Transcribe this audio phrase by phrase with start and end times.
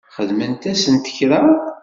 [0.15, 1.41] Xedment-asent kra?